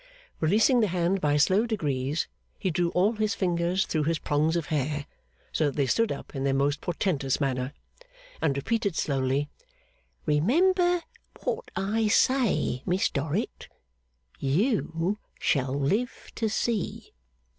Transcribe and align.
Releasing 0.39 0.79
the 0.79 0.87
hand 0.87 1.21
by 1.21 1.37
slow 1.37 1.67
degrees, 1.67 2.27
he 2.57 2.71
drew 2.71 2.89
all 2.95 3.11
his 3.13 3.35
fingers 3.35 3.85
through 3.85 4.05
his 4.05 4.17
prongs 4.17 4.55
of 4.55 4.65
hair, 4.73 5.05
so 5.51 5.65
that 5.65 5.75
they 5.75 5.85
stood 5.85 6.11
up 6.11 6.33
in 6.35 6.43
their 6.43 6.55
most 6.55 6.81
portentous 6.81 7.39
manner; 7.39 7.71
and 8.41 8.57
repeated 8.57 8.95
slowly, 8.95 9.47
'Remember 10.25 11.03
what 11.43 11.69
I 11.75 12.07
say, 12.07 12.81
Miss 12.83 13.11
Dorrit. 13.11 13.67
You 14.39 15.19
shall 15.39 15.79
live 15.79 16.31
to 16.33 16.49
see. 16.49 17.13